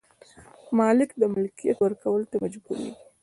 [0.77, 2.93] مالک د ملکیت ورکولو ته مجبوریږي.